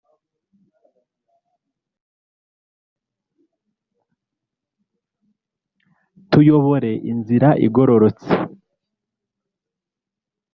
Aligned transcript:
tuyobore 6.31 6.91
inzira 7.11 7.49
igororotse: 7.65 8.31